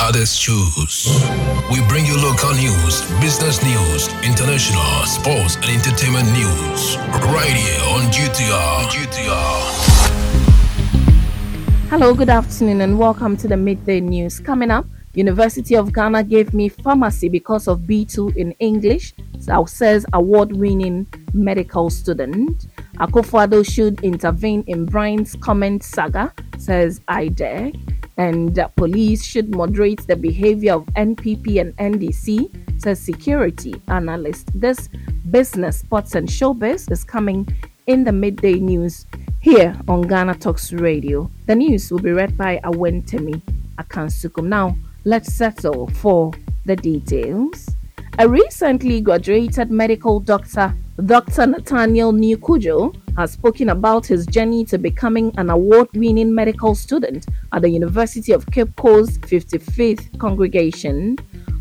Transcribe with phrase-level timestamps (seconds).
[0.00, 1.06] others choose.
[1.70, 6.96] We bring you local news, business news, international, sports, and entertainment news.
[7.30, 8.88] Right here on GTR.
[8.90, 9.60] GTR.
[11.90, 14.40] Hello, good afternoon, and welcome to the midday news.
[14.40, 19.14] Coming up, University of Ghana gave me pharmacy because of B2 in English,
[19.66, 22.66] says award-winning medical student.
[22.96, 30.16] Akufo-Addo should intervene in Bryan's comment saga, says IDEG and uh, police should moderate the
[30.16, 34.48] behavior of NPP and NDC, says security analyst.
[34.60, 34.88] This
[35.30, 37.48] business, sports, and showbiz is coming
[37.86, 39.06] in the midday news
[39.40, 41.30] here on Ghana Talks Radio.
[41.46, 43.40] The news will be read by Awentemi
[43.76, 44.46] Akansukum.
[44.46, 46.32] Now, let's settle for
[46.66, 47.70] the details.
[48.18, 50.74] A recently graduated medical doctor,
[51.06, 51.46] Dr.
[51.46, 57.62] Nathaniel Nikujo, has spoken about his journey to becoming an award winning medical student at
[57.62, 61.16] the University of Cape Coast 55th Congregation.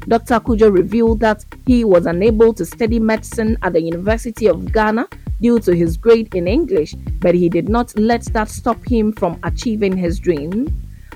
[0.08, 0.40] Dr.
[0.40, 5.08] Kujo revealed that he was unable to study medicine at the University of Ghana
[5.40, 9.40] due to his grade in English, but he did not let that stop him from
[9.44, 10.68] achieving his dream.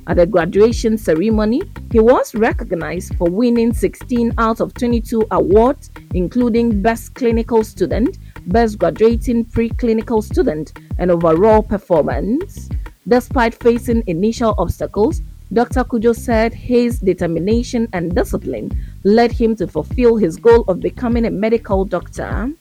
[0.08, 6.82] At the graduation ceremony, he was recognized for winning 16 out of 22 awards, including
[6.82, 12.70] Best Clinical Student, Best Graduating Preclinical Student, and Overall Performance.
[13.08, 15.22] Despite facing initial obstacles,
[15.54, 15.84] Dr.
[15.84, 18.72] Kujo said his determination and discipline
[19.04, 22.52] led him to fulfill his goal of becoming a medical doctor.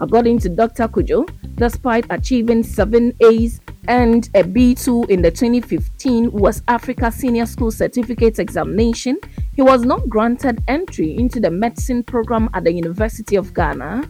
[0.00, 0.86] According to Dr.
[0.86, 7.70] Kujo, despite achieving seven A's and a B2 in the 2015 West Africa Senior School
[7.70, 9.18] Certificate examination,
[9.56, 14.08] he was not granted entry into the medicine program at the University of Ghana.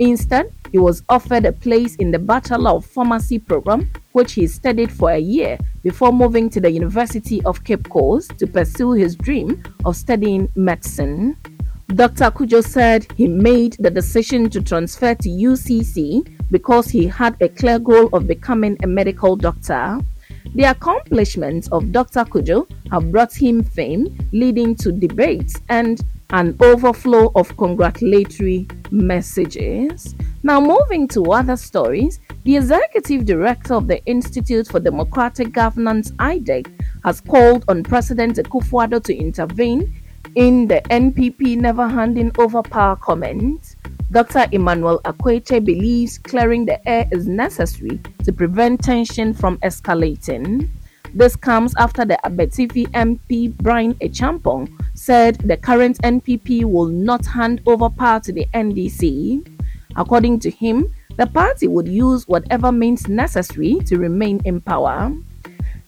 [0.00, 4.90] Instead, he was offered a place in the Bachelor of Pharmacy program, which he studied
[4.90, 9.62] for a year before moving to the University of Cape Coast to pursue his dream
[9.84, 11.36] of studying medicine.
[11.94, 12.30] Dr.
[12.30, 17.78] Kujo said he made the decision to transfer to UCC because he had a clear
[17.78, 19.98] goal of becoming a medical doctor.
[20.54, 22.24] The accomplishments of Dr.
[22.24, 30.14] Kujo have brought him fame, leading to debates and an overflow of congratulatory messages.
[30.42, 36.70] Now, moving to other stories, the executive director of the Institute for Democratic Governance, IDEG,
[37.04, 39.94] has called on President Akufo-Addo to intervene
[40.36, 43.69] in the NPP never handing over power comment.
[44.12, 44.48] Dr.
[44.50, 50.68] Emmanuel Akwetey believes clearing the air is necessary to prevent tension from escalating.
[51.14, 57.60] This comes after the Abetifi MP Bryan Acheampong said the current NPP will not hand
[57.66, 59.46] over power to the NDC.
[59.94, 65.12] According to him, the party would use whatever means necessary to remain in power.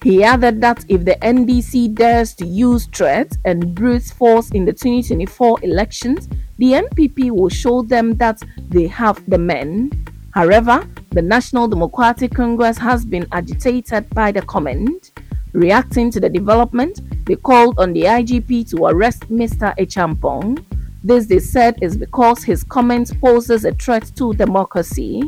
[0.02, 4.72] He added that if the NDC dares to use threats and brute force in the
[4.72, 9.92] 2024 elections, the NPP will show them that they have the men.
[10.32, 15.12] However, the National Democratic Congress has been agitated by the comment.
[15.52, 19.72] Reacting to the development, they called on the IGP to arrest Mr.
[19.78, 20.64] Acheampong.
[21.04, 25.22] This, they said, is because his comment poses a threat to democracy.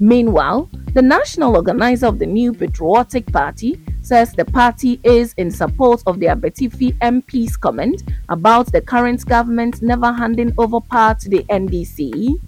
[0.00, 6.02] Meanwhile, the national organizer of the New Patriotic Party says the party is in support
[6.06, 11.42] of the Abetifi MP's comment about the current government never handing over power to the
[11.50, 12.40] NDC.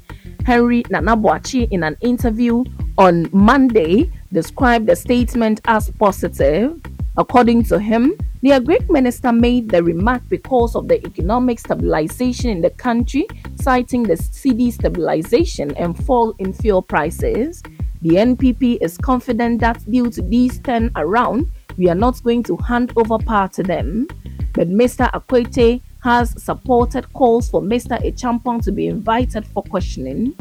[0.46, 2.64] Henry Nana Boakye, in an interview
[2.96, 6.80] on Monday, described the statement as positive.
[7.20, 12.62] According to him, the Greek minister made the remark because of the economic stabilization in
[12.62, 13.26] the country,
[13.60, 17.62] citing the cedi stabilization and fall in fuel prices.
[18.00, 22.56] The NPP is confident that due to these turn around, we are not going to
[22.56, 24.08] hand over power to them.
[24.54, 25.12] But Mr.
[25.12, 28.02] Akwetey has supported calls for Mr.
[28.02, 30.34] Acheampong to be invited for questioning.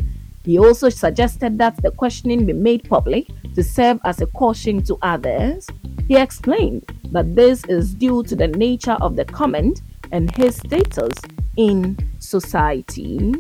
[0.46, 4.98] He also suggested that the questioning be made public to serve as a caution to
[5.02, 5.68] others.
[6.10, 11.14] He explained that this is due to the nature of the comment and his status
[11.56, 13.36] in society.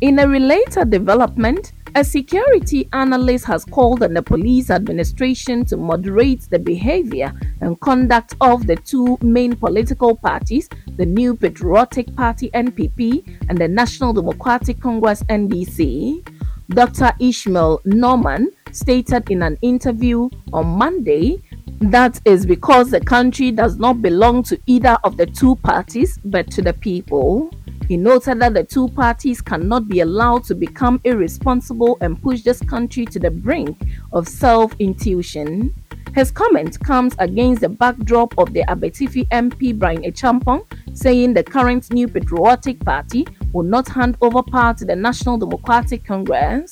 [0.00, 6.48] In a related development, a security analyst has called on the police administration to moderate
[6.48, 7.30] the behavior
[7.60, 13.68] and conduct of the two main political parties, the New Patriotic Party NPP and the
[13.68, 16.26] National Democratic Congress NDC.
[16.70, 17.12] Dr.
[17.20, 21.42] Ishmael Norman stated in an interview on Monday
[21.80, 26.50] that is because the country does not belong to either of the two parties but
[26.52, 27.50] to the people.
[27.88, 32.60] He noted that the two parties cannot be allowed to become irresponsible and push this
[32.60, 33.76] country to the brink
[34.12, 35.74] of self intuition.
[36.14, 40.64] His comment comes against the backdrop of the Abetifi MP Bryan Acheampong
[40.96, 46.04] saying the current New Patriotic Party will not hand over power to the National Democratic
[46.04, 46.70] Congress.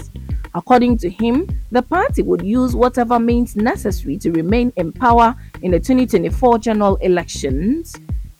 [0.54, 5.70] According to him, the party would use whatever means necessary to remain in power in
[5.70, 7.94] the 2024 general elections.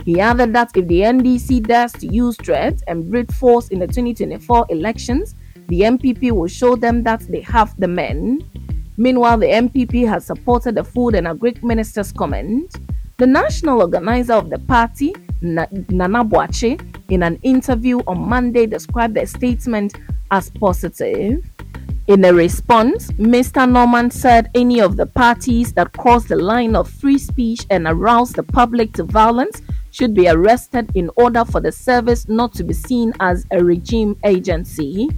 [0.04, 3.86] He added that if the NDC dares to use threats and brute force in the
[3.86, 5.34] 2024 elections,
[5.68, 8.40] the NPP will show them that they have the men.
[8.96, 12.76] Meanwhile, the NPP has supported the Food and Agri Minister's comment.
[13.18, 16.80] The national organizer of the party, Nana Boakye,
[17.10, 19.94] in an interview on Monday described the statement
[20.30, 21.49] as positive.
[22.06, 23.70] In a response, Mr.
[23.70, 28.32] Norman said any of the parties that cross the line of free speech and arouse
[28.32, 29.62] the public to violence
[29.92, 34.16] should be arrested in order for the service not to be seen as a regime
[34.24, 35.08] agency.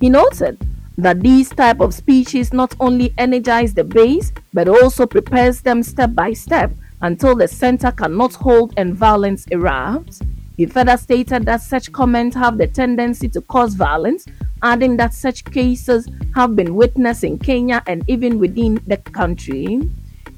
[0.00, 0.66] He noted
[0.98, 6.14] that these type of speeches not only energize the base but also prepares them step
[6.14, 10.26] by step until the center cannot hold and violence erupts.
[10.56, 14.26] He further stated that such comments have the tendency to cause violence,
[14.62, 19.80] adding that such cases have been witnessed in Kenya and even within the country.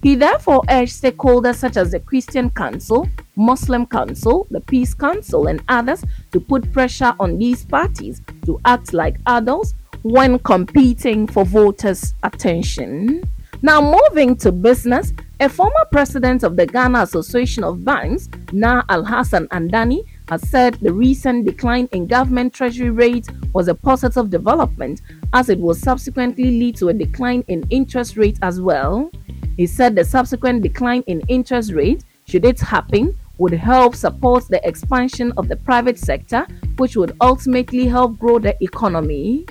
[0.02, 5.62] He therefore urged stakeholders such as the Christian Council, Muslim Council, the Peace Council, and
[5.68, 12.12] others to put pressure on these parties to act like adults when competing for voters'
[12.22, 13.22] attention.
[13.62, 19.48] Now, moving to business, a former president of the Ghana Association of Banks, Na Alhassan
[19.48, 25.00] Andani, has said the recent decline in government treasury rates was a positive development
[25.32, 29.10] as it will subsequently lead to a decline in interest rates as well.
[29.56, 34.60] He said the subsequent decline in interest rates, should it happen, would help support the
[34.68, 36.46] expansion of the private sector,
[36.76, 39.46] which would ultimately help grow the economy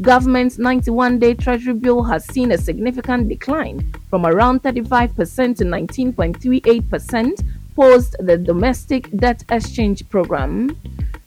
[0.00, 7.44] government's 91 day treasury bill has seen a significant decline from around 35% to 19.38%
[7.76, 10.76] post the domestic debt exchange program.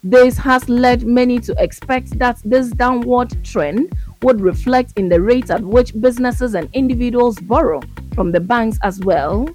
[0.05, 5.49] This has led many to expect that this downward trend would reflect in the rate
[5.49, 7.79] at which businesses and individuals borrow
[8.13, 9.47] from the banks as well.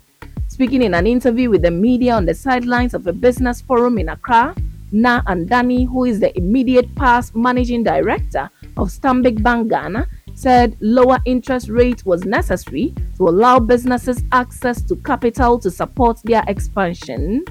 [0.46, 4.08] Speaking in an interview with the media on the sidelines of a business forum in
[4.08, 4.54] Accra,
[4.90, 8.48] Na Andani, who is the immediate past managing director
[8.78, 14.96] of Stanbic Bank Ghana said lower interest rate was necessary to allow businesses access to
[14.96, 17.44] capital to support their expansion.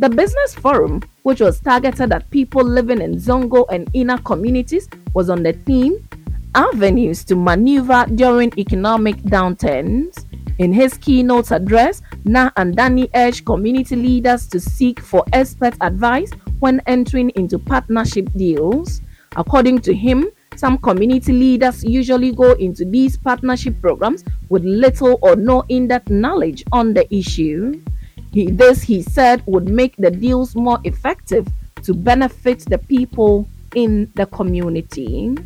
[0.00, 5.28] The business forum, which was targeted at people living in Zongo and inner communities, was
[5.28, 6.08] on the theme
[6.54, 10.24] Avenues to Maneuver During Economic Downturns.
[10.58, 16.30] In his keynote address, Na Andani urged community leaders to seek for expert advice
[16.60, 19.00] when entering into partnership deals.
[19.34, 25.34] According to him, some community leaders usually go into these partnership programs with little or
[25.34, 27.82] no in depth knowledge on the issue.
[28.32, 31.46] He, this, he said, would make the deals more effective
[31.82, 35.36] to benefit the people in the community.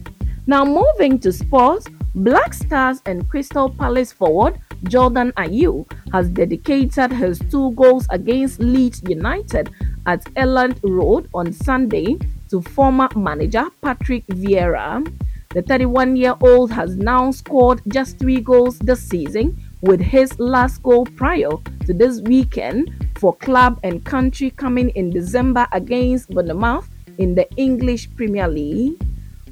[0.47, 7.39] Now, moving to sports, Black Stars and Crystal Palace forward Jordan Ayew has dedicated his
[7.51, 9.71] two goals against Leeds United
[10.07, 12.19] at Elland Road on Sunday
[12.51, 15.07] to former manager Patrick Vieira.
[15.55, 20.83] The 31 year old has now scored just three goals this season, with his last
[20.83, 21.51] goal prior
[21.87, 28.09] to this weekend for club and country coming in December against Bournemouth in the English
[28.17, 29.01] Premier League.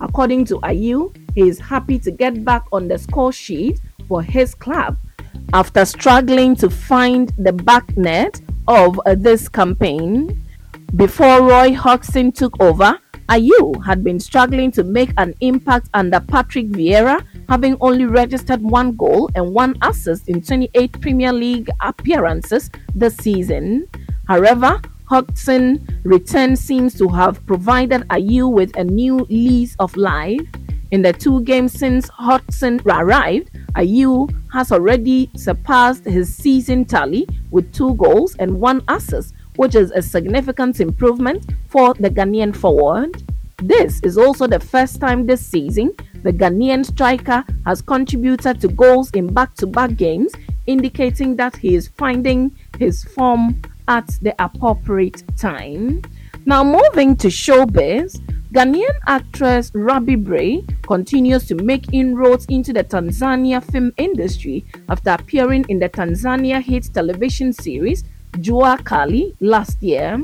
[0.01, 4.55] According to Ayew, he is happy to get back on the score sheet for his
[4.55, 4.97] club
[5.53, 10.45] after struggling to find the back net of this campaign.
[10.97, 12.99] Before Roy Hodgson took over,
[13.31, 18.97] Ayew had been struggling to make an impact under Patrick Vieira, having only registered one
[18.97, 23.87] goal and one assist in 28 Premier League appearances this season.
[24.27, 30.41] However, Hodgson's return seems to have provided Ayew with a new lease of life.
[30.91, 37.73] In the two games since Hodgson arrived, Ayew has already surpassed his season tally with
[37.73, 43.23] two goals and one assist which is a significant improvement for the Ghanaian forward.
[43.59, 49.11] This is also the first time this season the Ghanaian striker has contributed to goals
[49.11, 50.33] in back to back games,
[50.67, 56.01] indicating that he is finding his form at the appropriate time.
[56.47, 58.19] Now, moving to showbiz,
[58.55, 65.67] Ghanaian actress Ruby Bray continues to make inroads into the Tanzania film industry after appearing
[65.69, 70.19] in the Tanzania hit television series Jua Kali last year.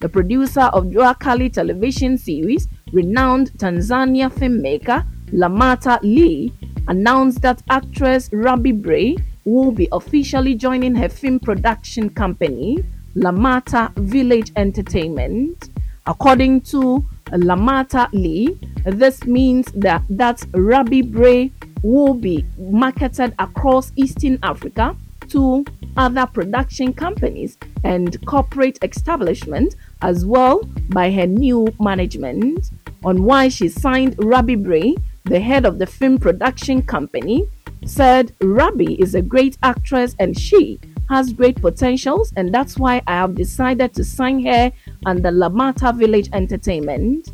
[0.00, 6.52] The producer of Jua Kali television series, renowned Tanzania filmmaker Lamata Lee,
[6.86, 12.78] announced that actress Ruby Bray will be officially joining her film production company,
[13.16, 15.70] Lamata Village Entertainment.
[16.06, 24.38] According to Lamata Lee, this means that, that Rabbi Bray will be marketed across Eastern
[24.42, 24.96] Africa
[25.30, 25.64] to
[25.96, 32.70] other production companies and corporate establishments as well by her new management.
[33.04, 37.48] On why she signed Rabbi Bray, the head of the film production company,
[37.84, 43.14] said Rabbi is a great actress and she has great potentials, and that's why I
[43.14, 44.70] have decided to sign her
[45.06, 47.30] under Lamata Village Entertainment.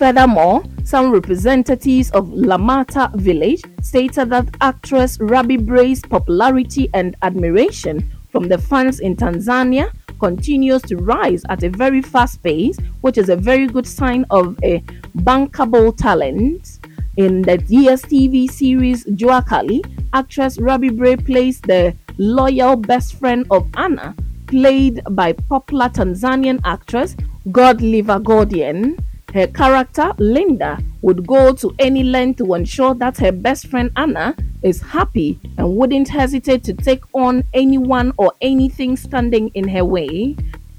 [0.00, 8.48] Furthermore, some representatives of Lamata Village stated that actress Rabbi Bray's popularity and admiration from
[8.48, 13.36] the fans in Tanzania continues to rise at a very fast pace, which is a
[13.36, 14.80] very good sign of a
[15.18, 16.78] bankable talent.
[17.18, 23.68] In the DSTV series Jua Kali, actress Rabbi Bray plays the loyal best friend of
[23.76, 24.16] Anna,
[24.46, 27.16] played by popular Tanzanian actress
[27.48, 28.96] Godliver Gordian.
[29.32, 34.34] Her character, Linda, would go to any length to ensure that her best friend Anna
[34.62, 40.36] is happy and wouldn't hesitate to take on anyone or anything standing in her way.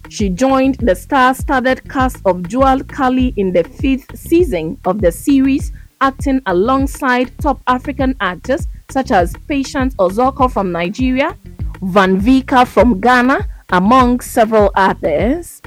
[0.10, 5.12] She joined the star studded cast of Jua Kali in the fifth season of the
[5.12, 11.38] series, acting alongside top African actors such as Patience Ozokwor from Nigeria,
[11.81, 15.62] Van Vicker from Ghana, among several others.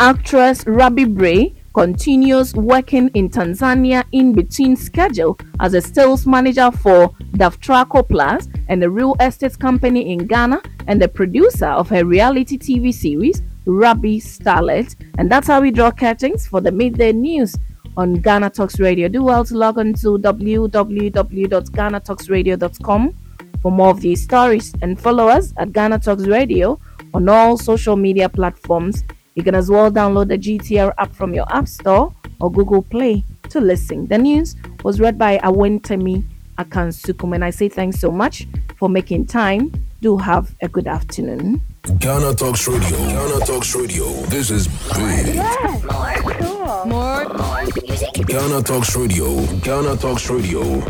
[0.00, 7.10] Actress Rabbi Bray continues working in Tanzania in between schedule as a sales manager for
[7.36, 12.56] Daftraco Plus and a real estate company in Ghana and the producer of her reality
[12.56, 14.96] TV series Rabbi Starlet.
[15.18, 17.54] And that's how we draw curtains for the midday news
[17.98, 19.08] on Ghana Talks Radio.
[19.08, 23.14] Do well to log on to www.ghanatalksradio.com
[23.60, 26.80] for more of these stories and follow us at Ghana Talks Radio
[27.12, 29.04] on all social media platforms
[29.36, 33.22] you can as well download the GTR app from your App Store or Google Play
[33.50, 34.06] to listen.
[34.06, 36.24] The news was read by Awentemi
[36.58, 39.70] Akansukum, and I say thanks so much for making time.
[40.00, 41.60] Do have a good afternoon.
[41.98, 42.96] Ghana Talks Radio.
[42.96, 44.06] Ghana Talks Radio.
[44.26, 45.34] This is big.
[45.34, 45.82] Yes.
[45.84, 46.32] More.
[46.32, 46.86] Cool.
[46.86, 47.28] More.
[47.28, 48.26] More music.
[48.26, 49.46] Ghana Talks Radio.
[49.58, 50.80] Ghana Talks Radio.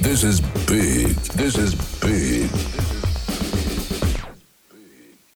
[0.00, 1.08] This is big.
[1.36, 2.85] This is big.